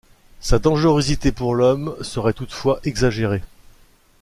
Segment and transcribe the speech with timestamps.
[0.39, 3.43] Sa dangerosité pour l'Homme serait toutefois exagérée.